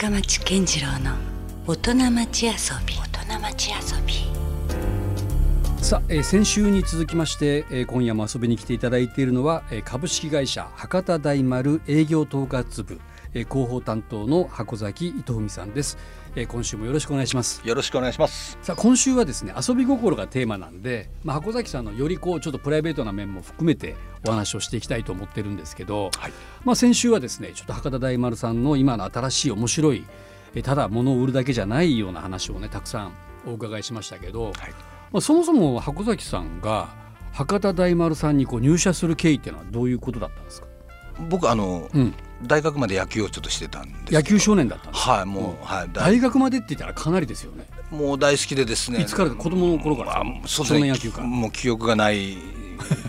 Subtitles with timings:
[0.00, 1.16] 深町健次郎の
[1.66, 2.52] 大人町遊
[2.86, 2.94] び。
[2.94, 4.14] 大人町遊び。
[5.82, 13.00] さあ、えー先週に続きまして、えー今夜も遊びに来ていただいているのは、えー株式会社博多大丸営業統括部、
[13.34, 15.98] えー広報担当の箱崎伊藤美さんです、
[16.36, 17.60] えー今週もよろしくお願いします。
[17.64, 18.58] よろしくお願いします。
[18.62, 26.32] さあ今週はですね遊び心がテーマなんで、まあ、箱崎さんのよりこうちょっとプライベートな面も含めてお話をしていきたいと思ってるんですけど、はい。
[26.64, 30.04] まあ、先週はですねちょっと博多大丸さんの今の新しい面白い
[30.54, 33.12] えーただ物を売るだけじゃないような話をねたくさん
[33.46, 34.54] お伺いしましたけど、はい。
[35.12, 36.88] まあ、そもそも箱崎さんが
[37.32, 40.66] 博多大丸さんにこう入社する経緯っていうのはどういうことだったんですか、
[41.30, 45.12] 僕あの、うん、大学まで野球をちょっとしてたんで野球少年だったんですか？
[45.12, 47.66] はいもう、はい大大学までって言ったらかなりですよね。
[47.90, 49.00] もう大好きでですね。
[49.00, 50.20] いつから子供の頃から？
[50.20, 51.20] あそ少年ね野球か。
[51.22, 52.36] らもう記憶がない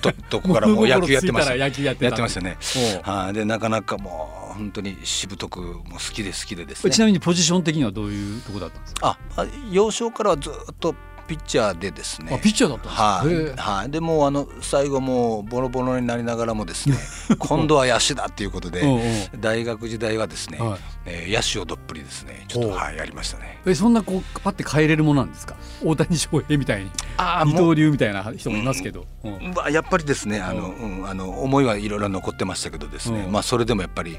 [0.01, 1.55] ととこからもう野球やってました。
[1.57, 2.57] 野球やってたやってましたね。
[3.03, 3.34] はい。
[3.34, 6.91] でなかなかもう本当にしぶとくもう好きで好きでですね。
[6.91, 9.17] ちなみにポジション的にはどういうとこだったんですか？
[9.35, 10.95] ああ幼少からはずっと
[11.30, 12.34] ピッチャーでですね。
[12.34, 13.63] あピッチャーだったんですか？
[13.63, 16.98] はい、はい、でもうあの最後もうボロボロになりながらもですね
[17.38, 20.80] 今度は野手だっていうことで大学時代はですね、はい。
[21.05, 23.60] えー野手をどっぷりですねちょっとはいやりましたね。
[23.66, 25.55] えそんなこうパッて変えれるものなんですか？
[25.84, 33.32] 大谷翔平みたいにあ二刀流みたいな人もいますけど、うんまあやっぱりですねあの、ううん、あの思いはいろいろ残ってましたけどですね、うん。
[33.32, 34.18] まあそれでもやっぱり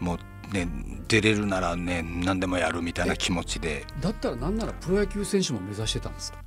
[0.00, 0.18] もう
[0.52, 0.68] ね
[1.08, 3.84] 出れるならね何でもやるみたいな気持ちで。
[4.00, 6.38] だったらなんならプロ野球選手も目指してたんですか？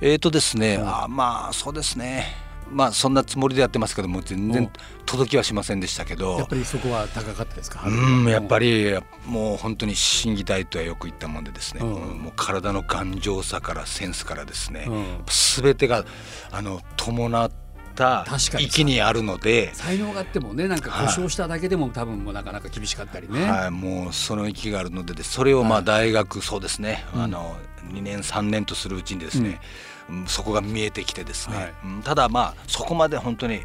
[0.00, 0.88] えーとですね、うん。
[0.88, 2.26] あまあそうですね。
[2.70, 4.70] まあそんなつもりでやってますけども全うん然
[5.04, 6.38] 届きはしませんでしたけど。
[6.38, 7.82] やっぱりそこは高かったですか？
[7.86, 12.18] うんやっぱりりもう本当に心技体とはよく言ったもんでですね、うん。
[12.18, 15.04] もう体の頑丈さからセンスからですね、うん。
[15.60, 16.04] 全てが
[16.50, 17.56] あの伴った
[17.94, 18.64] 確かに。
[18.64, 25.82] 域にあるので、才能があってもねなんか故障しただけでも多分もうなかなか厳しかったりね、はい、もうその域があるのででそれをまはい。
[25.82, 27.22] あ大学、そうですね、うん。
[27.22, 27.56] あの
[27.92, 29.60] 2年3年とするうちにですね、
[30.08, 30.26] うん。
[30.26, 31.74] そこが見えてきてですね、はい。
[31.84, 33.60] うんただまあそこまで本当に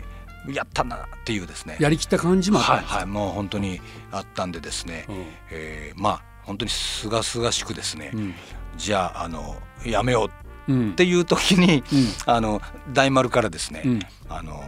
[0.50, 1.78] やったなっていうですね。
[1.80, 2.94] やりきった感じもあったんですか？
[2.96, 5.26] はいはいもう本当にあったんでですね、うん。
[5.52, 8.34] えーまあ本当にすがすがしくですね、うん。
[8.78, 12.08] じゃああのやめよううんっていう時に、うん。
[12.26, 12.62] あの
[12.94, 14.00] 大丸からですね、うん。
[14.30, 14.62] あの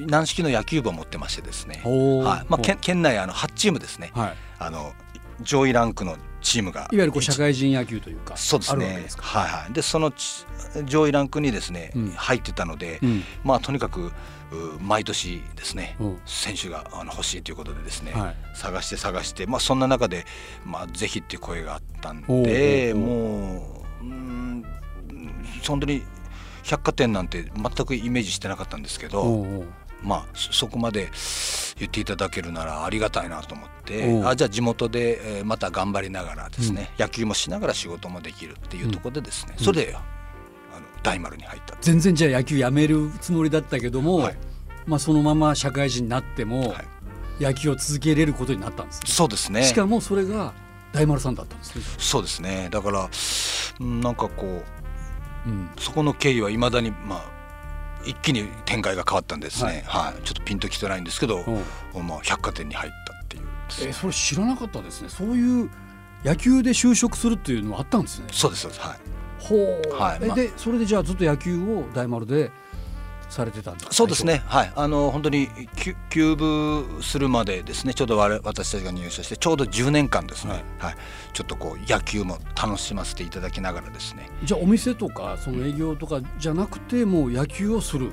[0.00, 2.46] 軟式の野球部を持ってましてですね、はい。
[2.48, 4.92] まあ、県県内あの8チームですね、はい、あの
[5.42, 8.96] 上位ランクのチームがいわゆるこう社会人野球というかそうですね。
[9.02, 9.72] ですか、はいはい。
[9.72, 10.46] でそのち
[10.84, 12.10] 上位ランクにですね、うん。
[12.10, 13.22] 入ってたので、うん。
[13.44, 14.12] まあとにかくう
[14.80, 16.06] 毎年ですね、う。
[16.06, 18.36] ん選手があの欲しいということでですね、はい。
[18.54, 20.24] 探して探してまあそんな中で
[20.64, 24.64] まあぜひっていう声があったんでもううん
[25.68, 26.02] 本当に
[26.64, 29.44] 百貨店なんて全くイメージしてなかったんですけど、
[30.02, 31.10] まあそそこまで
[31.78, 39.64] 言っていただけるならありがたいなと思ってあじゃあ地元で、えーまた頑張りながらですね、野球もしながら仕事もできるっていうところでですね、うん。
[39.64, 40.02] それであの
[41.02, 44.36] 大丸に入った全然じゃあ野球やめるつもりだったけども、はい。
[44.86, 46.84] まあ、そのまま社会人になってもはい。
[47.40, 49.64] 野球を続けれることになったんですね、そうですね。
[49.64, 50.52] しかもそれが
[50.92, 52.68] 大丸さんだったんですね、そうですね。
[52.70, 53.08] だから
[53.80, 54.81] うんなんかこう
[55.46, 57.42] うん、そこの経緯はいまだにまあ
[58.04, 60.22] 一気に展開が変わったんですね、はい。
[60.24, 61.44] ちょっとピンときてないんですけど、
[61.94, 62.06] うん。
[62.06, 63.42] まあ、百貨店に入ったっていう。
[63.42, 63.48] ね
[63.82, 65.08] えそれ知らなかったですね。
[65.08, 65.70] そういう
[66.24, 68.26] 野球で就職するっていうのはあったんですね。
[68.30, 68.80] そうですそうです。
[68.80, 68.98] はい。
[69.38, 70.20] ほう、はい。
[70.20, 70.38] まあ。
[70.38, 72.50] えでそれでじゃあずっと野球を大丸で
[73.32, 73.92] されてたんですか？
[73.92, 74.64] そうですね、は。
[74.64, 80.94] い、あの本当に休休部するまでですね、ちょうど我々私たちが入社して、ちょうど10年間ですね、ははい。
[80.94, 80.96] い
[81.32, 88.12] ちょっとこう野球も楽しませていただきながらですね、じゃあお店とかその営業とかじゃなくてもう野球をする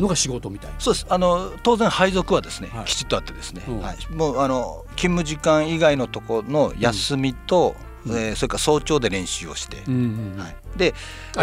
[0.00, 0.80] のが仕事みたいな？
[0.80, 2.84] そうです、あの当然配属はですね、はい。
[2.86, 3.80] きちっとあってですね、うん。
[3.80, 10.40] はい、もうあの勤務時間以外のところの休みと、うんえーそれから早朝で練習をして、うんうんうん。
[10.40, 10.94] はい、で、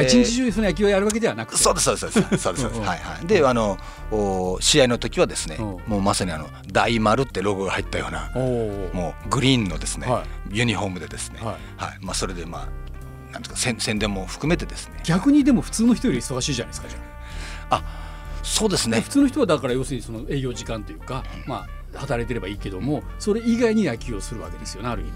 [0.03, 1.57] 一日中その野球をやるわけではなくて。
[1.57, 2.11] そうですそうです。
[2.11, 2.43] そうです。
[2.43, 3.25] そうですはいはい。
[3.25, 3.77] であの
[4.11, 5.65] お試合の時はですね、うん。
[5.87, 11.97] もうまさにあの大丸ってロゴが入ったようなもうグリーンのですね、はユニフォームでですね、ははい。
[12.01, 12.67] いまあ、それでま
[13.29, 14.99] あなんですか宣宣伝も含めてですね。
[15.03, 16.99] 逆にでも普通の人より忙しいじゃないですかじゃ
[17.69, 17.83] あ。
[18.41, 25.11] そうですあ、ね普通の人はだから要するにその営業時間というか、まあ働いてればいいけどもそれ以外に野球をするわけですよねある意味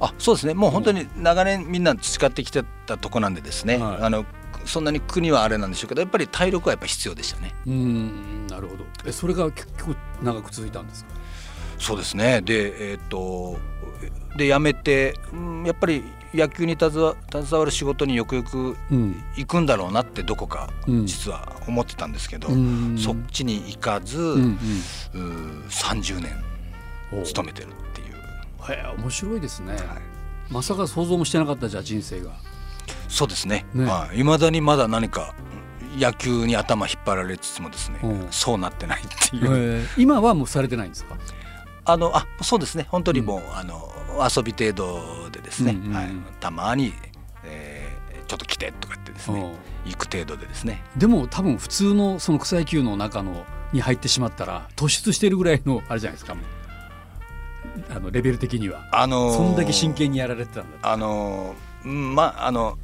[0.00, 0.54] あそうですね。
[0.54, 4.02] もう本当に長年みんな培ってきてたとこなんでですね、はい。
[4.02, 4.24] あの
[4.64, 7.54] そんなに国はあれなんでしょうけどやっぱり体力はやっぱ必要でしたね。
[7.66, 8.84] うーんなるほど。
[9.06, 11.10] えそれが結構長く続いたんですか？
[11.78, 12.40] そうですね。
[12.42, 13.58] でえーっと
[14.36, 16.02] で辞めて、うんやっぱり
[16.34, 19.22] 野球に携わる仕事によくよくうん。
[19.36, 21.06] 行くんだろうなってどこかうん。
[21.06, 22.98] 実は思ってたんですけど、うん。
[22.98, 24.58] そっちに行かず、うんうん。
[25.14, 27.68] うー30年勤めてる
[28.72, 29.84] へへえ面白いですね、はい。
[30.50, 32.32] まさか想像もしてなかったじゃあ人生が。
[33.08, 33.66] そうですね。
[33.74, 33.84] ね。
[33.84, 35.34] はい、未だにまだ何か
[35.98, 38.06] 野球に頭引っ張られつつもですね、う。
[38.06, 41.16] んそうなってないってへいう、え今はもうされてないんですか？
[41.84, 42.86] あのあそうですね。
[42.90, 43.92] 本当にもう、あの
[44.36, 45.94] 遊び程度でですね、うんうんうん。
[45.94, 46.08] はい、
[46.40, 46.92] たまに、
[47.44, 47.96] えー
[48.26, 49.40] ちょっと来てとか言ってですね。
[49.40, 49.88] う。
[49.88, 50.82] ん行く程度でですね。
[50.96, 56.34] でも多分普通のその草野球の中のに入ってしまったら突出してるぐらいのあれじゃないですか
[57.90, 58.86] あのレベル的には。
[58.92, 62.78] あのーそんだけ真剣にやられてたんだあのうんまああの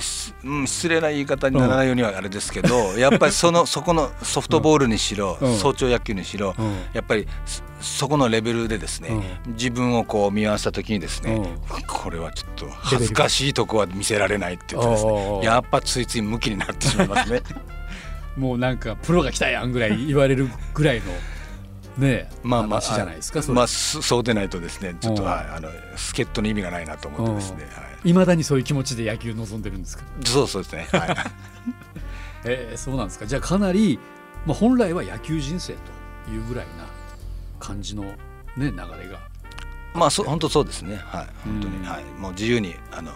[0.00, 5.56] 失礼な言い方にならないようにはあれですけど、 やっぱりそのそこのソフトボールにしろ、うん。
[5.56, 6.74] 早朝野球にしろ、うん。
[6.92, 11.82] やっぱりそそこのレベルでですね、自分をこう見合わせた時にですね、うん。
[11.86, 17.42] これはちょっと恥ずかしいとこは見せられないって言ってですねやっぱついついムキになってしまいますね。
[18.36, 21.04] もうなんかプロが来たやんぐらい言われるぐらいの
[21.98, 22.28] ねえ。
[22.42, 23.54] まあまあ話じゃないですかそれ。
[23.54, 25.28] まあすそうでないとですねちょっと、うん。
[25.28, 28.10] はいあの助っ人の意味がないなと思ってですね、はい。
[28.10, 30.04] いまだにそういう気持ちで野球望んでるんですか？
[30.24, 31.16] そうそうですね、はい、
[32.44, 33.26] えーそうなんですか？
[33.26, 33.98] じゃあかなり、
[34.46, 35.74] まあ、本来は野球人生
[36.24, 36.86] というぐらいな
[37.60, 38.14] 感じのね
[38.56, 39.18] 流れが。
[39.94, 41.26] まあそう本当そうですねはい。
[41.44, 41.84] 本当に、うん。
[41.84, 42.04] はい。
[42.18, 43.12] もう自由にあの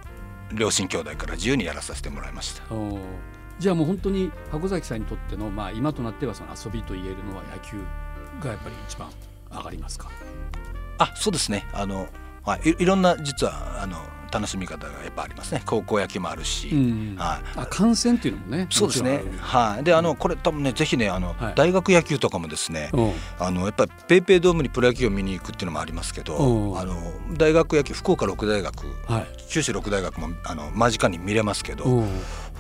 [0.53, 2.63] 両親兄弟から自由にやらさせてもらいました。
[3.59, 7.77] じゃあもう本当に箱崎さんにとっての、まあ、今となってはその遊びと言えるのは野球
[8.43, 9.11] がやっぱり一番
[9.51, 10.11] 上がりますか？
[10.99, 11.67] あそうですね。
[11.73, 12.09] あの、
[12.45, 13.97] はい、いいろんな実はあの
[14.31, 15.63] 楽しみ方がやっぱありますね。
[15.65, 17.59] 高校野球もあるし、うんはい。
[17.61, 19.23] あ観戦っていうのもねそうですね。
[19.41, 19.85] はい。
[19.85, 21.55] であのこれ多分ねぜひねあの、はい。
[21.55, 23.13] 大学野球とかもですね、うん。
[23.39, 26.79] あのやっぱりペイペイドームにプロ野球を見に行くっていうのもありますけど、うん。
[26.79, 26.95] あの
[27.39, 29.27] 大学野球福岡六大学はい。
[29.49, 32.05] 九州六大学もあの間近に見れますけど、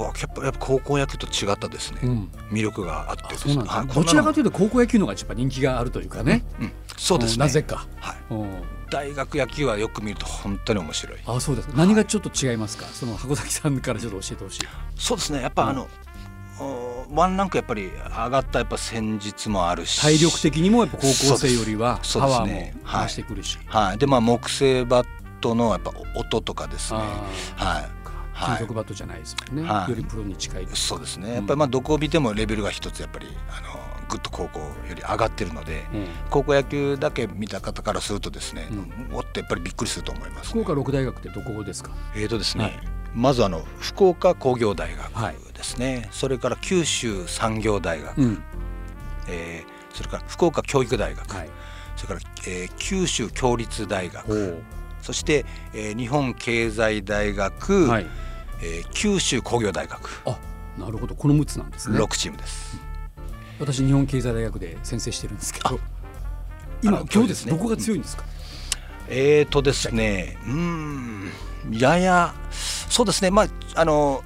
[0.04, 2.30] やっぱやっぱ高校野球と違ったですね、うん。
[2.50, 3.86] 魅力があってあそうなんですねはい。
[3.88, 6.44] どちらかというと高校野球の方がやっぱ人気があるというかね。
[6.60, 7.36] うん、そうですね。
[7.36, 7.40] ん。
[7.40, 7.86] なぜか。
[8.00, 8.62] はい、うん。
[8.90, 11.18] 大学野球はよく見ると本当に面白い。
[11.26, 11.68] あそうです。
[11.68, 12.86] か何がちょっと違いますか？
[12.86, 14.60] その箱崎さんからちょっと教えてほしい。
[14.96, 15.42] そうですね。
[15.42, 15.68] やっぱ、うん。
[15.68, 15.88] あの
[16.60, 20.00] おワンランクやっぱり上がったやっぱ戦術もあるし。
[20.00, 23.98] 体力的にもやっぱ高校生よりはパワーも増してくるし、はい。
[23.98, 25.06] でまあ木製バッ
[25.40, 27.00] トのやっぱ音とかですね。
[27.56, 27.97] はい
[28.46, 29.90] 金属バットじゃないですもんね、はい。
[29.90, 31.30] よりプロに近いそうですね。
[31.30, 31.34] ん。
[31.34, 36.06] やっぱりまあどこを見てもレベルが一つやっぱりあのぐっと高校より上がってるので、うん。
[36.30, 41.90] 高校野球だけ見た方からするとですね、うもっとやっぱりびっくりすると思います、ね、福岡六大学ってどこですか？
[42.14, 42.80] えーとですね、はい。
[43.14, 48.42] まずあの福岡工業大はい学ですね、それから九州産業大学、うん。
[49.28, 51.48] えーそれから福岡教育大学、はい。
[51.96, 54.62] それから、えー九州共立大学、
[55.02, 58.06] おそして、えー日本経済大学、はい
[58.60, 60.38] えー九州工業大学、あ
[60.78, 61.14] なるほど。
[61.14, 61.98] この6つなんですね。
[61.98, 62.80] 6チームです。
[63.58, 65.80] 私日本経済大学で先生してるんですけど。
[66.82, 67.52] 今今日ですすね。
[67.52, 68.24] どこが強いんですか、
[69.08, 71.32] えーとですね、うーん、
[71.72, 74.22] やや、そうですね、まあ、あの、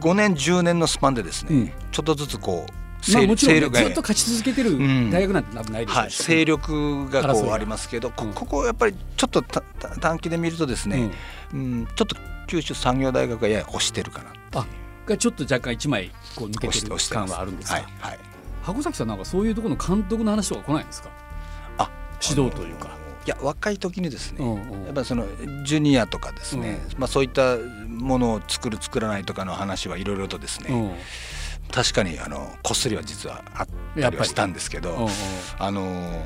[0.00, 2.72] 5年、10年のスパンでですね、うんちょっとずつこう、
[3.12, 5.10] まあ、勢もちろん、ね、ずっと勝ち続けてるん。
[5.10, 8.32] 大学なんて多分ないでしょはい、勢力がこうありますけど、こうん。
[8.32, 11.10] ここやっぱりちょっとたた短期で見るとですね、
[11.52, 11.86] うん。
[11.94, 12.16] ちょっと
[12.46, 14.66] 九州産業大学がやや押してるかなあ
[15.06, 18.18] がちょっと若干一枚こう抜けててる感はあるんですか、はいはい。
[18.62, 21.10] 箱崎さんなんかそういうところの監督の話とか来ないんですか？
[21.78, 21.90] あ
[22.26, 22.88] 指導というか。
[23.26, 24.84] いや若い時にですね、うんうん。
[24.84, 25.26] やっぱりその
[25.64, 27.56] ジュニアとかですね、まあ、そういった
[27.88, 30.92] ものを作る作らないとかの話はいろいろとですね、うん
[31.70, 33.66] 確かにあのこっそりは実はあっ
[34.00, 35.08] たりはしたんですけど、
[35.58, 36.24] あの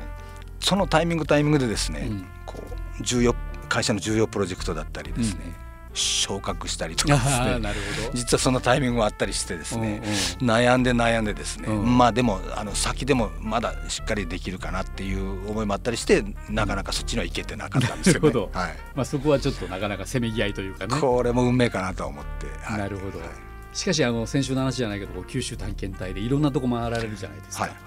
[0.59, 2.27] そのタイミングタイミングでですね、うん。
[2.45, 2.55] こ
[2.99, 3.35] う重要
[3.67, 5.53] 会社の重要プロジェクトだったりですね、
[5.93, 7.29] 昇格したりとかです
[7.59, 10.01] ね実はそのタイミングもあったりしてですね、
[10.41, 11.97] うん悩んで悩んでですね、うん。
[11.97, 20.99] まあでもあの先でもまだしっかりできるかなっていう思いもあったりしてなかなかそっちには行けてなかったんですけど,、はい、まあ、そこはちょっとなかなかせめぎ合いというかね。
[20.99, 22.79] これも運命かなと思って、はい。
[22.79, 27.79] なるほど、はいしかしあの先週の話じゃないけど九州探検隊でいろんなとこ回られるじゃないですか、はいはい。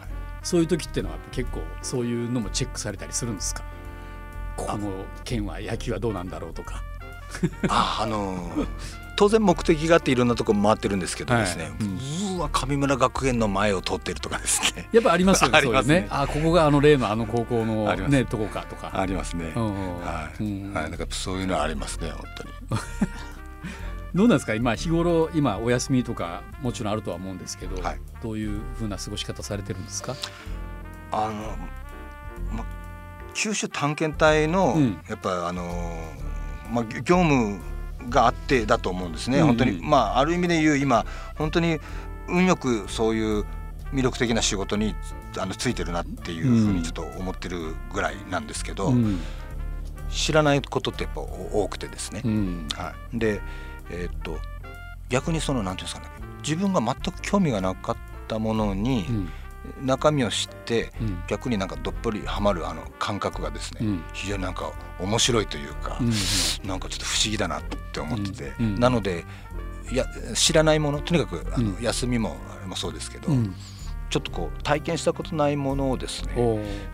[0.43, 3.63] そういう時っていうのは結構そういうのもチェックされたりするんですか？
[4.57, 4.91] ここの
[5.25, 6.83] 県は野球はどうなんだろうとか。
[7.69, 8.67] ああのー
[9.15, 11.73] 当然目的があっていろんなとこ回ってるんですけどですね、はい。
[11.73, 14.89] うーわ神村学園の前を通ってるとかですね。
[14.91, 16.01] やっぱありますよね ありますね。
[16.01, 16.09] ね。
[16.11, 18.91] あここがあの例のあの高校のねとこかとか。
[18.95, 22.51] ありますね、はい、うんはい、なんかそういうのはありますね本当に
[24.15, 24.55] どうなんですか？
[24.55, 28.01] 今日頃今お休みとかもちろんあるとは思うんですけど、はい。
[28.23, 30.15] どういうふうな過ごし方されてるんですか？
[31.13, 31.57] あの、
[32.55, 32.67] ま、
[33.33, 35.01] 九州探検隊の、うん。
[35.09, 35.97] やっぱあの
[36.71, 37.59] ま、業務
[38.11, 39.47] があってだと思うんですね、うんうん。
[39.49, 41.79] 本当にまあある意味で言う今本当に
[42.29, 43.47] 運よくそういう
[43.93, 44.95] 魅力的な仕事に
[45.39, 49.21] あのついてるなっていうふうにちょっと思ってるぐらいなんですけど、うん。
[50.11, 52.69] 知らないことってやっぱ多くてですね、うん。
[52.75, 53.41] はい、で
[53.93, 54.39] えーっと
[55.09, 56.13] 逆にそのなんていうんですかね。
[56.43, 57.97] 自分が全く興味がなかっ
[58.29, 59.29] たものにうん。
[59.81, 61.23] 中身を知ってうん。
[61.29, 64.03] 逆になんかどっぷりはまるあの感覚がですね、うん。
[64.13, 68.67] 非常になんか面白いというか、うんなんかちょっと不思議だなって思ってて、うん。
[68.67, 68.81] うん。
[68.81, 69.25] なので
[69.93, 71.83] いや知らないものとにかくあの、うん。
[71.83, 73.55] 休みもあれもそうですけど、うん
[74.13, 76.35] ちょっとこう体験したことないものをですね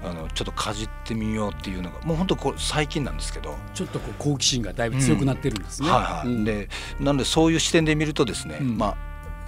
[0.05, 5.91] あのちょっとかじってみようっていうのがもう本当こう最近なんですけど、ちょっとこう好奇心がだいぶ強くなってるんですね。
[5.91, 6.29] はいはい。
[6.29, 6.45] うん。
[6.45, 6.69] で
[7.01, 8.79] なのでそういう視点で見るとですね、うん。
[8.79, 8.97] まあ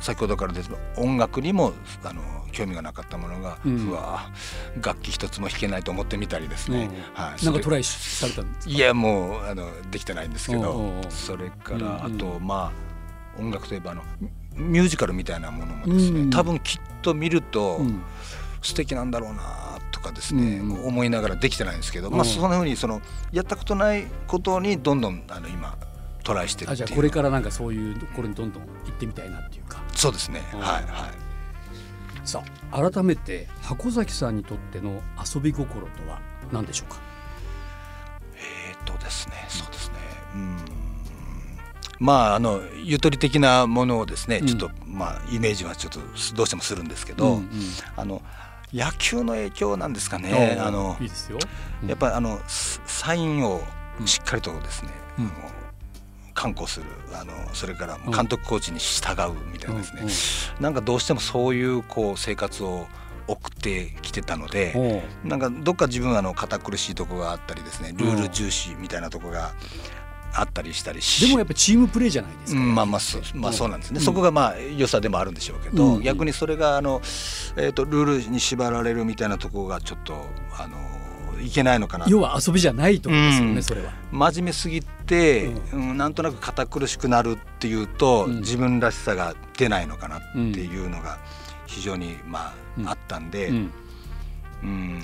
[0.01, 1.73] 先ほどからです音楽にも
[2.03, 3.89] あの興味がなかったものが、うん。
[3.89, 4.33] うわ
[4.83, 8.75] 楽器一つも弾けないと思ってみたりですね、はい、なんかトライイされたんですか？
[8.75, 12.19] いやもうあのできてないんですけどそれからあうんうん。
[12.19, 14.03] とまあ音楽といえばあの
[14.61, 16.31] ミュージカルみたいなものもですね、うん。
[16.31, 18.03] 多分きっと見るとうん。
[18.63, 20.71] 素敵なんだろうなとかですね、うん。
[20.71, 22.15] うん思いながらできてないんですけど、うん。
[22.15, 23.01] まあそんなふうにその
[23.33, 25.79] やったことないことにどんどんあの今
[26.23, 29.83] トライしてるあっていうじゃあこれからなんかそういうところにどんどん行ってみたいなっていうか。
[29.95, 30.61] そうですね、うん。
[30.61, 30.85] はいはい。
[32.23, 35.01] さあ改めて箱崎さんにとっての
[35.35, 36.21] 遊び心とは
[36.53, 37.01] 何でしょうか？
[38.37, 39.95] えー、とですねそうですね
[40.35, 40.57] うん
[42.01, 44.47] まああのゆとり的なものをですね、うん。
[44.47, 46.01] ちょっとまあイメージはちょっと
[46.35, 47.49] どうしてもするんですけど、うんうん。
[47.97, 48.23] あの
[48.73, 50.59] 野球の影響なんですかね。
[50.61, 51.39] あのいいですよ。
[51.87, 53.63] やっぱりあのササインを
[54.07, 55.33] しっかりとですね、うん。
[56.33, 62.87] 観光するあのそれから監督コーチに従うみたいなですね、うんなんかどうしてもそういうこう生活を
[63.27, 69.53] 送ってきてたので、なんかどっか自分はあの堅苦しいとこがあったりですねルール重視みたいなとこが
[70.35, 72.61] あったりしたりしでもやっぱチームプレーじゃないですか。
[72.61, 76.03] うんまあまあそうまあそうなんですね、うんそこがまあ良さでもあるんでしょうけど、うん。
[76.03, 77.01] 逆にそれがあの、
[77.57, 80.15] えー、とルールに縛られるみたいなところがちょっと
[80.59, 82.07] あのいけないのかな。
[82.09, 83.63] 要は遊びじゃないと思うんですよね、うん。
[83.63, 83.93] それは。
[84.13, 88.41] 真面目すぎて、うんなんとなく堅苦しくなるっていうと、うん。
[88.41, 91.19] 自分らしさが出ないのかなっていうのが
[91.67, 92.89] 非常にまあ、うん。
[92.89, 93.73] あったんで、うん。
[94.63, 95.01] うん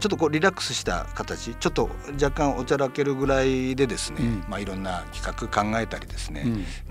[0.00, 1.88] ちょっとこうリラックスした形ちょっと
[2.20, 4.44] 若干おちゃらけるぐらいでですね、うん。
[4.48, 6.44] まあ、いろんな企画考えたりですね、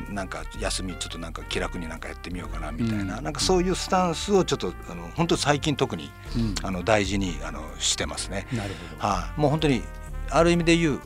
[0.07, 0.15] うん。
[0.15, 3.23] なんか休みちょっとなんか気楽になんかやってみようかなみたいな、うん。
[3.23, 6.55] なんかそういうスタンスをちょっとあの本当最近特にうん。
[6.63, 8.47] あの大事にあのしてますね。
[8.53, 9.07] なるほど。
[9.07, 9.83] はい、もう本当に
[10.29, 10.99] ある意味で言う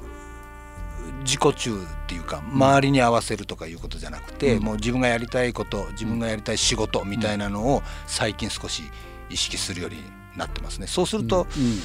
[1.24, 4.64] 自己中っていうか周りに合わせるとかいうことじゃなくて、うん。
[4.64, 8.84] もう自分がやりたいこと自分がやりたい仕事みたいなのを最近少し
[9.30, 9.98] 意識するように
[10.38, 10.88] なってますね。
[10.88, 11.80] そうすると、うん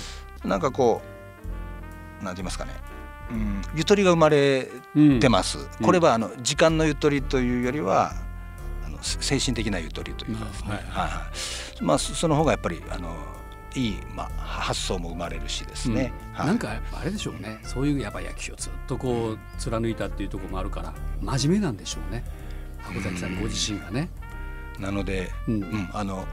[0.49, 1.03] なんかこ
[2.23, 2.73] うなんて言いますかね、
[3.31, 8.13] うん、ゆとりが生まれうんてます、これはあの時間のゆとりというよりは
[8.87, 11.31] あの精神的なゆとりというかですね、はいはいは
[11.81, 11.85] い。
[11.85, 13.15] まあ、そその方がやっぱりあの
[13.75, 16.47] いい、まあ、発想も生まれるしですね、はい。
[16.47, 17.61] なんかやっぱあれでしょうね。
[17.65, 22.25] そういうやっぱ野球をずっとこう貫いたっていうところもあるから真面目なんでしょうね。
[22.79, 24.09] 箱崎さんご自身がね。
[24.79, 25.63] なので、うん。
[25.63, 25.91] うん。
[25.93, 26.27] あの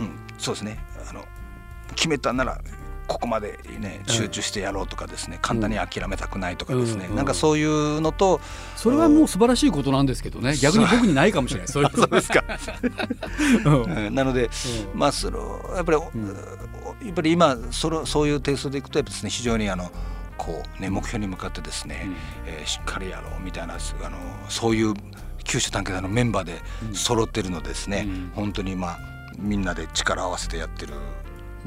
[0.00, 0.78] うん、そうですね。
[1.08, 1.24] あの
[1.94, 2.58] 決めたなら
[3.08, 7.16] ここまでね集中してやろうとかですね、簡単に諦めたくないとかですね、うん。
[7.16, 8.40] なんかそういうのと、
[8.76, 10.54] それはもう素晴らしいことなんですけどね。
[10.56, 11.68] 逆に僕にないかもしれない。
[11.72, 12.44] そうですか、
[13.64, 13.82] うん。
[13.82, 14.14] うん。
[14.14, 14.50] なので、
[14.94, 19.90] まあそのやっぱり、おやっぱり今そのそういうテイストでいくとやっぱですね非常にあの
[20.36, 22.16] こうね目標に向かってですね、うん。
[22.46, 24.18] えーしっかりやろうみたいなあの
[24.50, 24.92] そういう
[25.44, 26.60] 九州探検隊のメンバーで
[26.92, 28.32] 揃ってるのでですね、うん。
[28.34, 28.98] 本当にまあ
[29.38, 30.92] みんなで力を合わせてやってる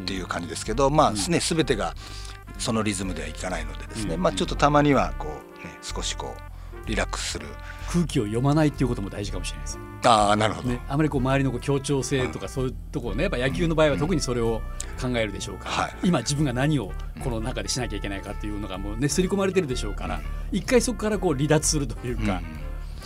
[0.02, 1.96] っていう感じですけど、まあね全てが
[2.58, 4.22] そのリズムではいかないのでですね、うん。
[4.22, 7.48] まあちょっとたまにはこうね少しこうリラックスする。
[7.92, 9.76] 空気を読まないっていうことも大事かもしれないです。
[9.76, 14.62] よああなるほど、ね、あまりこう周りのこう協調性とかそういうところねやっぱ野球の場合は特にそれを
[15.00, 15.96] 考えるでしょうから、はい。
[16.04, 20.22] 今自分が何をこの中でしなきゃいけないかっていうのがもうね刷り込まれてるでしょうから
[20.54, 22.42] 一回そこからこう離脱するというか、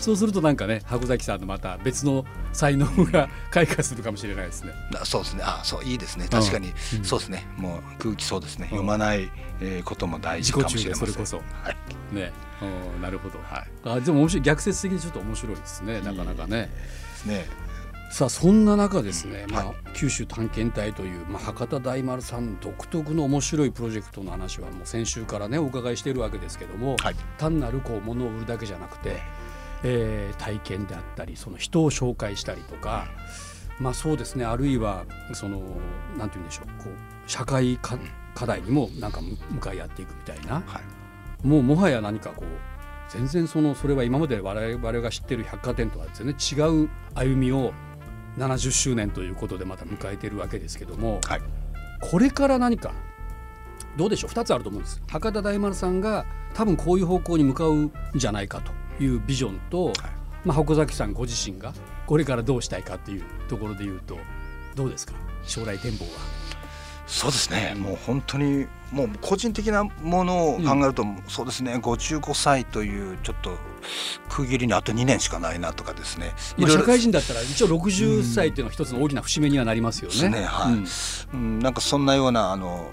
[0.05, 4.71] そうするとなんかね箱崎さんのまた別の才能が 開花するかもしれないですね。
[5.01, 5.41] あそうですね。
[5.43, 6.27] あそういいですね。
[6.29, 7.03] 確かに、うん。
[7.03, 7.47] そうですね。
[7.57, 11.07] もう空気そうですね、読まない、えーことも大事かもしれません。
[11.07, 11.37] それこそ。
[11.37, 12.15] はい。
[12.15, 12.31] ね、
[12.61, 13.39] うんなるほど。
[13.39, 13.67] はい。
[13.83, 16.01] あでも面白い逆説的にちょっと面白いですね。
[16.01, 16.69] なかなかね。
[16.69, 16.69] で
[17.15, 17.65] すね。
[18.11, 27.15] さあそんな中ですね、まあは九州探検隊という、まあ、博多大丸さん独特の面白いプロジェクトの話はもう先週からねお伺いしているわけですけども、はい。
[27.37, 29.21] 単なるこう物を売るだけじゃなくて、
[29.83, 33.07] えー体験であったりその人を紹介したりとか、
[33.79, 34.45] まあそうですね。
[34.45, 35.59] あるいはその
[36.17, 36.83] なんて言うんでしょう。
[36.83, 37.97] こう社会か
[38.33, 41.47] 課題にもなんか向向かい合っていくみたいな、はい。
[41.47, 47.73] もうもはや何かこう全然そのそれは今まで我々が知ってる百貨店とは全然違う歩みを
[48.37, 51.41] 70周年ということでまた迎えているわけですけどもはい。
[52.01, 52.91] これから何か
[53.95, 54.31] どうでしょう。
[54.31, 55.01] 2つあると思うんです。
[55.07, 59.93] 博多大丸さんが多分こういう方向に向かうんじゃないかというビジョンと、
[60.43, 61.73] まあ、箱崎さんご自身が
[62.05, 64.17] これからどうしたいかっていうところで言うと
[64.75, 65.13] どうですか？
[65.43, 66.11] 将来展望は。
[67.07, 67.75] そうですね。
[67.77, 71.75] もう本当にもう個人的なものを考えると、うん、そうですね。
[71.75, 73.51] 55歳というちょっと
[74.27, 80.29] 区切りにあと2年しかないなとかですね、まあ、社会人だったら一応60歳っていうのは一つの大きな節目にはなりますよね。
[80.29, 80.73] ねはい。
[81.33, 82.89] うん、なんかそんなようなあの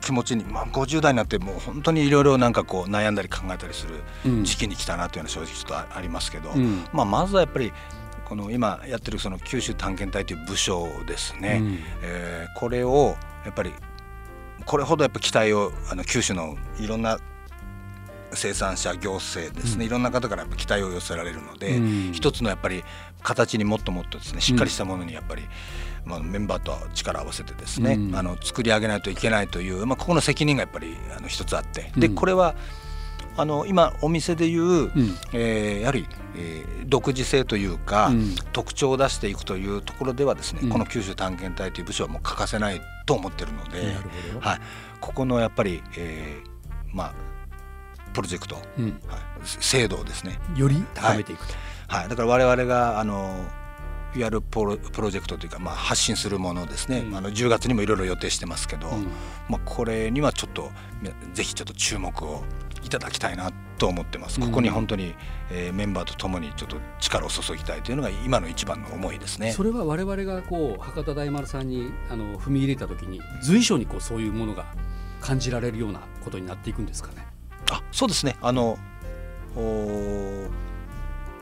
[0.00, 4.02] 気持ちに、まあ、50代になってもう本当にいろいろなんかこう悩んだり考えたりする
[4.44, 7.72] 時期に来たなというのは正直ちょっとありますけど、うん、まあ、まずはやっぱり
[8.24, 13.72] この今やってるその九州探検隊という部署ですね、うん、えー、これをやっぱり
[14.66, 17.18] これほどやっぱ期待をあの九州のいろんな
[18.32, 22.84] 生産者行政ですね、うん、いろんな方からやっぱ期待を寄せられるので、うん、一つのやっぱり
[23.22, 25.42] 形にもっともっとですねしっかりしたものにやっぱり、
[26.04, 31.92] まあ、メンバーと力を合わせてですね、うん、あの作り上げないといけないという、まあ、ここの責任がやっぱりあの一つあって。
[31.96, 32.54] でこれは
[33.36, 34.90] あの今お店でいう、うん、
[35.32, 43.94] えー、やはり、えー、独自性というか、うん、特徴を出していくというところではですね、うん、この九州探検隊という部署はもう欠かせないと思ってるので、
[44.40, 44.60] はい、
[45.00, 47.14] ここのやっぱり、えー、まあ
[48.12, 48.64] プロジェクト、はい、
[49.44, 51.54] 制度をですねより高めていくと、
[51.88, 53.44] はい、はい、だから我々があの
[54.16, 59.06] いわゆるプロプロジェクトというか、まあ、発信するものですね、うん、あの10月にもいろいろ予定してますけど、うん、
[59.48, 60.70] まあ、これにはちょっと
[61.32, 62.42] ぜひちょっと注目を
[62.82, 64.40] いただきたいなと思ってます。
[64.40, 65.14] ここに本当に、
[65.50, 69.52] えー、メンバーとともにちょっと力を注ぎたいというのが今の一番の思いですね。
[69.52, 74.66] それは我々がこう博多大丸さんにあの踏み入れた時に随所にこうそういうものが
[75.20, 77.26] 感じられるようなことになっていくんですかね？
[77.70, 78.36] あ、そうですね。
[78.40, 78.78] あの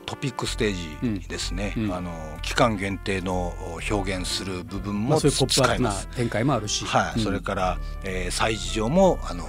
[0.09, 1.85] トピックステージですね、うん。
[1.85, 2.11] うん、あの
[2.41, 3.53] 期間限定の
[3.91, 6.07] 表現する部分も使います。
[6.07, 9.45] まあ、展開もあるし、はい、うん、それから、えー、催事場もあの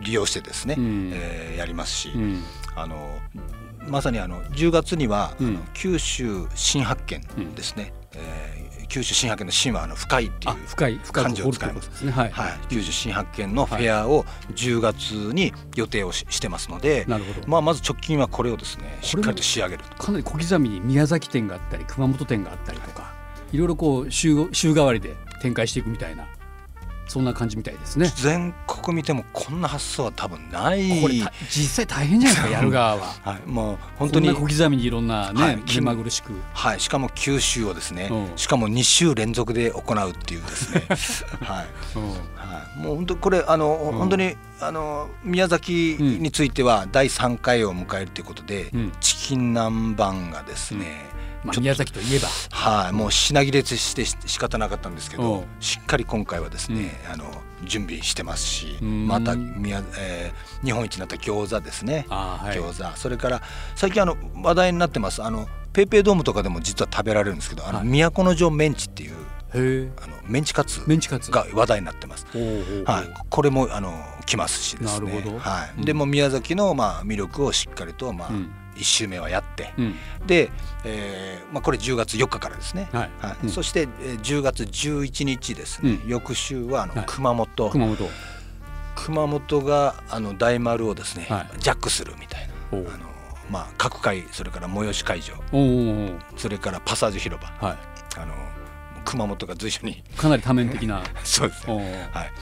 [0.00, 2.42] 利用してですね、うん、えー、やりますし、うん、
[2.74, 3.20] あの
[3.86, 7.20] まさにあの10月には、うん、あの九州新発見
[7.54, 14.24] ですね、うん、えー、九州新発見の新はあの深いっていう漢字を使います、ね、はい、はい、九州新発見のフェアを
[14.54, 17.48] 10月に予定をししてますので、なるほど。
[17.48, 23.14] まあ、まず直近はこれをですねしっかりと仕上げるかなり小刻みに宮崎店があったり熊本店があったりとか
[23.52, 23.58] い。
[23.58, 26.26] ろいろこう週週替わりで展開していくみたいな
[27.08, 28.12] そんな感じみたいですね。
[28.16, 31.00] 全国見てもこんな発想は多分ない。
[31.00, 31.14] これ
[31.48, 34.28] 実際大変じゃないですかやる側は、 はい、もう本当に。
[34.28, 36.32] 小刻みにいろんなね、はい、目まぐるしく。
[36.52, 40.86] はいしかも九州をですね、うん、しかも2週連続で行うっていうですね。
[41.40, 41.66] はい、
[42.36, 51.06] はい、もう本当これあの、うん、本当にあの宮崎については第3回を迎えるということで、うん、チキン南蛮がですね、
[51.44, 52.28] まあ、宮崎といえば。
[52.50, 57.24] はい、もう品切れして仕方なかったんですけどしっかり今回はですね、うん、あの
[57.64, 62.98] 準備してますしまた宮、えー、日本一になった餃子ですね、はい、餃子。
[62.98, 63.42] それから
[63.74, 69.14] 最近あの話題になってますあのペイペイドームとかでも実は食べられるんですけどあの都城メンチっていう
[69.52, 70.80] あのメンチカツ
[71.30, 72.26] が話題になってます。
[72.84, 73.94] はい、これもあの
[74.26, 75.22] 来ますしですね。
[75.38, 79.94] はい、でも宮崎のまあ魅力をしっかりとまあ、うん1週目はやって、うん、
[80.26, 80.50] で、
[80.84, 83.10] えーまあ、これ10月4日からですね、はい。
[83.20, 88.08] はい、うん、そして10月11日ですね、うん、翌週はあの熊本、はい、熊本。
[88.96, 89.60] 熊本。
[89.62, 93.06] があの大丸をですね、はい、ジャックするみたいなあの、
[93.50, 95.34] まあ、各界それから催し会場。
[96.36, 97.78] それからパサージュ広場、はい、
[98.18, 98.34] あの
[99.04, 101.02] 熊本が随所にかなり多面的な。
[101.24, 102.32] そうですね、はい、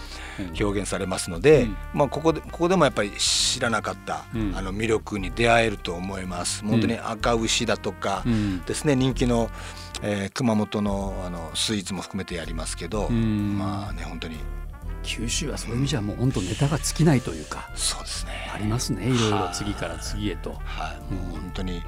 [0.60, 6.64] 表現されますので、うん、まあ、ここでここでもやっぱり知らなかった、うん、あの魅力に出会えると思います。
[6.64, 8.24] 本当に赤牛だとか
[8.66, 9.50] ですね、人気の、
[10.02, 14.36] えー、熊本のあのスイーツも含めてやりますけど、まあね本当に。
[15.06, 18.50] 九州はそういう意味じゃもう本当ネタが尽きないというか、そうですね。
[18.52, 19.06] ありますね。
[19.06, 19.08] い。
[19.08, 20.54] ろいろ次から次へと。
[20.64, 21.80] はい、もう本当に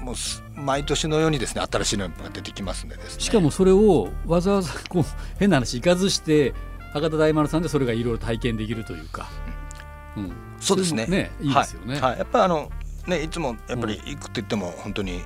[0.00, 0.14] もう
[0.58, 3.02] 毎年のようにですね新しいのが出てきますんでね。
[3.18, 5.04] しかもそれをわざわざこう
[5.38, 6.54] 変な話いかずして
[6.92, 9.28] 博多大丸さんでそれがいろいろ体験できるというか、
[10.16, 11.06] うん、そうですね。
[11.06, 12.70] ねいいですよね、はい、はい、やっぱりあの
[13.06, 15.20] ねいつもやっぱり行くって言っても本当に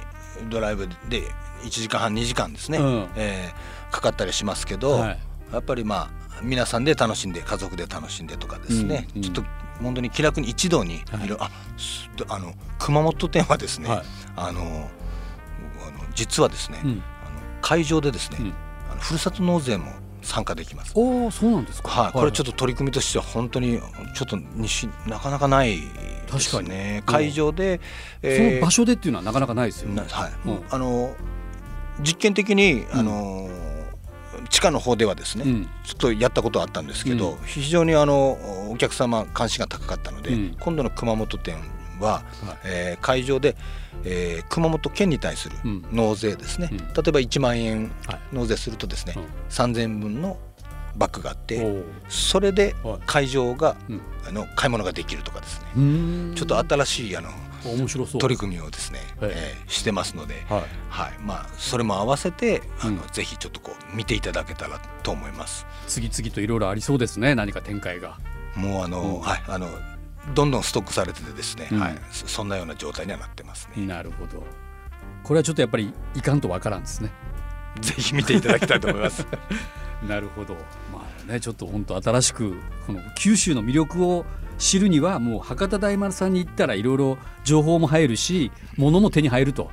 [0.50, 1.22] ドライブで
[1.62, 5.18] 1時間半2時間ですね、うん、えー、かかったりしますけど、はい、
[5.53, 9.44] やっぱりまあ皆さんで楽しんで家族で楽しんでとかですね、うんうん、ちょっと
[9.83, 11.29] 本当に気楽に一度にい。
[11.29, 11.50] ろ、はい、
[12.29, 14.03] ああの熊本店はですね、はい、
[14.37, 14.88] あのあの
[16.14, 17.00] 実はですね、うん、あの
[17.61, 18.53] 会場でですね、うん、
[18.90, 19.92] あのふるさと納税も
[20.25, 20.93] 参加できます。
[20.95, 21.89] おそうなんですか。
[21.89, 23.81] はい、これちょっと取り組みとしては本当に
[24.15, 27.03] ちょっと西なかなかないですね。
[27.07, 27.81] 会場で、
[28.23, 30.03] えー、その場所でっていうのはなかなかないですよね。
[30.09, 30.33] はい。
[30.71, 31.15] あの
[32.01, 33.49] 実験的にあの、
[34.51, 38.39] 地下の方ではですね、うん、ちょっとやったことあったんですけど、うん、非常にあの
[38.71, 41.57] お客様関心が高かったので、うん、今度の熊本店
[42.00, 42.22] は、はい、
[42.64, 43.57] えー、会場で、
[44.04, 45.57] えー、熊本県に対する
[45.92, 47.90] 納税ですね、例えば1万円
[48.33, 50.38] 納税するとですね、はい、3000分の
[50.96, 52.74] バッグがあってそれで
[53.07, 53.76] 会場が、
[54.26, 56.35] あの買い物ができるとかですね。
[56.35, 57.30] ちょっと新しいあの
[57.64, 58.20] 面白そう。
[58.20, 65.66] 取り組みをですね、はい、えー、してますので、はい、はい、まあそれも合わせてあの、うん、ぜひちょっとこう見ていただけたらと思います。
[65.87, 67.35] 次々といろいろありそうですね。
[67.35, 68.18] 何か展開が。
[68.54, 69.42] もうあの、うん、はい。
[69.48, 69.68] あの
[70.35, 73.87] どんどんストックされててですね、うん、はいそんなような状態にはなってますね。
[73.87, 74.43] なるほど。
[75.23, 77.11] これはちょっとやっぱりいかんとわからんですね。
[77.81, 79.27] ぜひ見ていただきたいと思います。
[80.09, 80.55] なるほど。
[80.93, 84.25] まあねちょっと本当新しくこの九州の魅力を
[84.59, 89.71] 知るにはもう博多大丸さんに行ったらいろいろ情報も入るし物も手に入ると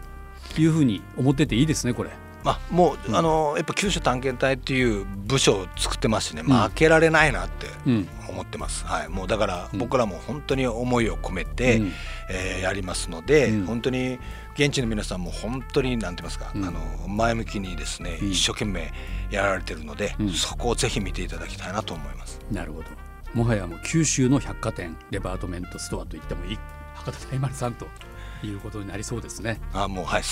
[0.57, 2.09] いうふうに思ってていいですねこれ。
[2.43, 7.67] まあ、もう、うん、あのやっぱ九州探検隊っていう部署を作ってますしね、負けられないなって
[8.29, 11.91] 思ってます、うん、はい、もうだから僕らも本当に思いを込めて、うん、
[12.29, 14.19] えー、やりますので、うん、本当に
[14.55, 16.73] 現地の皆さんも本当になんて言いますか、あの
[17.07, 18.91] 前向きにですね、一生懸命
[19.29, 22.39] やられてるので、そこをぜひ見ていただきたいなと思います。
[22.51, 22.85] なるほど。
[23.33, 26.59] もはやもう九州の百貨店デパートメントストアといってもいい。
[26.95, 27.87] 博多大丸さんと
[28.47, 29.59] いうことになりそうですね。
[29.73, 30.23] あもうはい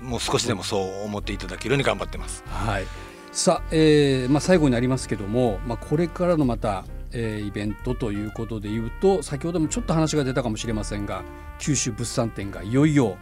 [0.00, 2.44] もう少しでもそう思っていただけるように頑張ってます。
[2.46, 2.86] はい。
[3.32, 11.22] さあ、えー、まあ最後になりますけども、まあこれからのまた、えー、イベントということでいうと先ほどもちょっと話が出たかもしれませんが
[11.58, 13.16] 九州物産展がいよいよ、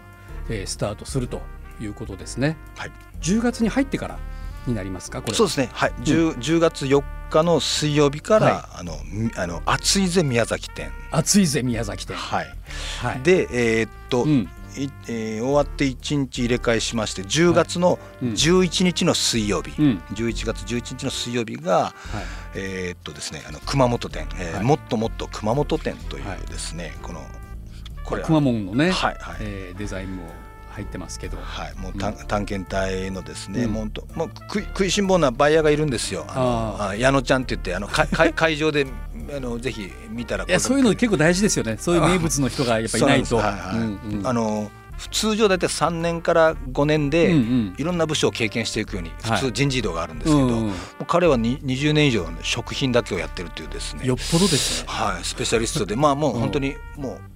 [0.48, 1.42] えー、スタートすると
[1.80, 2.56] いうことですね。
[2.76, 2.92] はい。
[3.20, 4.18] 10月に入ってから
[4.66, 5.34] になりますかこれ。
[5.34, 5.70] そうですね。
[5.72, 5.92] はい。
[6.02, 7.02] 10, 10月4
[7.42, 8.94] 日の水曜日から、はい、あの
[9.36, 10.90] あの暑いぜ宮崎店。
[11.10, 12.16] 暑いぜ宮崎店。
[12.16, 12.54] はい、
[13.00, 14.48] はい、でえー、っと、うん。
[14.76, 21.92] えー、終わって1日入れ替えしまして10月の11日の水曜日、はいうん、11月11日の水曜日が、はい、
[22.56, 27.20] えー、っとですねあの熊本店、えー、はい、もっともっと熊本店というですね、この
[28.04, 29.36] これ熊本のね、はいはい。
[29.40, 30.24] えー、デザインも
[30.74, 36.24] 入ってますけど、はい、もう探,、探検隊のですね、うん、もうもう食い食いしん坊なバイヤーがいるんですよ。
[36.28, 38.86] あの矢野ちゃんって言ってあのか 会場で
[39.34, 41.76] あのぜひ見たらいやそういうの結構大事ですよね。
[41.78, 43.40] そういう名物の人がやっぱいないと。
[43.40, 44.70] あの
[45.10, 47.34] 通常大体3年から5年で
[47.76, 54.06] いろんな部署を経験していくように普通人事異動があるんですけど、彼は20年以上食品だけをやってるっていうですね。
[54.06, 57.33] よっぽどですね、はい、スペシャリストでまあもう本当にもう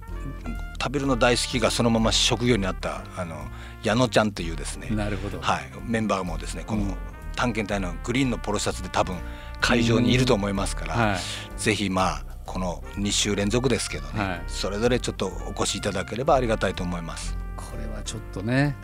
[0.81, 3.35] 食べるの大好きがそのまま職業になったあの
[3.83, 6.95] 矢野ちゃんというですねなるほど、はい、メンバーもですねこの
[7.35, 9.17] 探検隊のグリーンのポロシャツで多分
[9.61, 11.19] 会場にいると思いますから、はい、
[11.57, 17.37] ぜひまあこの2週連続ですけどね、はい、それぞれちょっとお越しいただければありがたいと思います。
[17.55, 18.75] これはちょっとね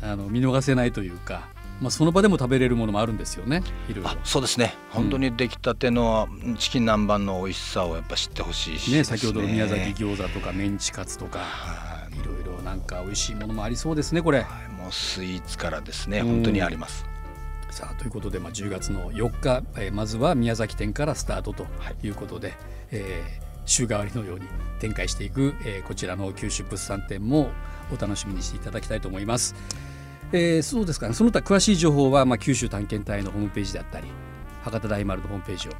[0.00, 1.48] あの見逃せないというか
[1.80, 4.74] まあ、その場でも食べれるものもあるんですよねいろいろそうですね。
[4.90, 11.40] 本当に出来たてのチキン南蛮の美味しさをやっぱ知ってほしいし、ね、先ほどの宮崎餃子とかメンチカツとか、
[12.12, 14.42] いろいろなんか美味しいものもありそうですねこれ、
[14.78, 16.22] もうスイーツからですね。
[16.22, 17.06] 本当にあります、
[17.70, 21.66] さあということで、まあ、10月の4日、えー、まずは宮崎店からスタートと
[22.02, 22.08] い。
[22.08, 22.56] うことで、はい、
[22.92, 24.46] えー、週替わりのように
[24.80, 27.50] 展開していく、えー、こちらの九州物産展も
[27.92, 29.54] お楽しみにしていただきたいと思います。
[30.32, 31.14] えー、そうですかね。
[31.14, 34.06] その他詳しい情報は、まあ、九州探検隊のホームページであったり
[34.62, 35.72] 博多大丸のホームページを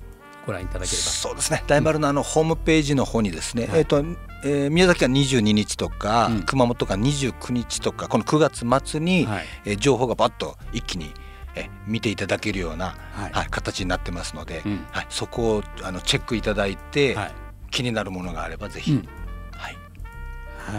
[0.47, 1.03] ご覧いただければ。
[1.03, 1.63] そうですね。
[1.67, 4.05] 大丸のあの、ホームページの方にですね、えーと
[4.45, 11.13] えー、宮崎が22日とか、うん、熊本が29日とかこの9月末に、はい、えー、情報がばっと一気に
[11.55, 17.33] え見ていただけるような、はい、はい、形になってますので、うん、はい、そこをあのチェックいただいて、はい、
[17.71, 19.09] 気になるものがあればぜひ、うん、
[19.53, 19.77] はい。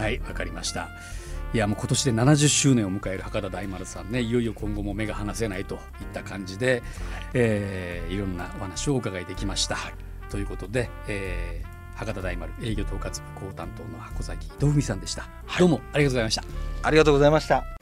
[0.00, 0.88] はいわかりました。
[1.54, 5.80] いやもう今年で70周年を迎える博多大丸さんねいよいよ今後も目が離せないといっ
[6.12, 6.82] た感じで、はい。
[7.34, 9.74] えー、いろんなお話をお伺いできました。
[9.74, 9.92] はい、
[10.30, 16.44] ということで、えー、博多大丸営業統括部高担当の箱崎土文さんでした、はい、どうもありがとうございました。
[16.82, 17.81] ありがとうございました